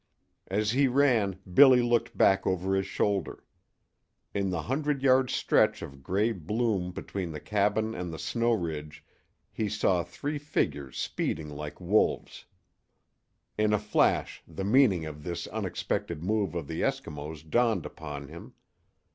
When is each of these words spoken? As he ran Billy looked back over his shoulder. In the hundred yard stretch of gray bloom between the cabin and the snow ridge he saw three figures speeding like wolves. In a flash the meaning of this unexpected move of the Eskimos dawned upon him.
As 0.47 0.71
he 0.71 0.87
ran 0.87 1.37
Billy 1.53 1.83
looked 1.83 2.17
back 2.17 2.47
over 2.47 2.73
his 2.73 2.87
shoulder. 2.87 3.43
In 4.33 4.49
the 4.49 4.63
hundred 4.63 5.03
yard 5.03 5.29
stretch 5.29 5.83
of 5.83 6.01
gray 6.01 6.31
bloom 6.31 6.91
between 6.91 7.31
the 7.31 7.39
cabin 7.39 7.93
and 7.93 8.11
the 8.11 8.17
snow 8.17 8.51
ridge 8.51 9.05
he 9.51 9.69
saw 9.69 10.03
three 10.03 10.39
figures 10.39 10.97
speeding 10.97 11.49
like 11.49 11.79
wolves. 11.79 12.45
In 13.59 13.73
a 13.73 13.77
flash 13.79 14.41
the 14.47 14.65
meaning 14.65 15.05
of 15.05 15.23
this 15.23 15.45
unexpected 15.45 16.23
move 16.23 16.55
of 16.55 16.65
the 16.65 16.81
Eskimos 16.81 17.47
dawned 17.47 17.85
upon 17.85 18.27
him. 18.27 18.53